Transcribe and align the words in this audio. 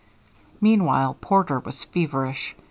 Meanwhile 0.59 1.13
Porter 1.21 1.59
was 1.59 1.83
feverish. 1.83 2.55